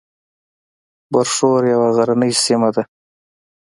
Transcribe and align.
برښور 1.11 1.61
یوه 1.73 1.89
غرنۍ 1.95 2.31
سیمه 2.43 2.69
ده 2.75 2.83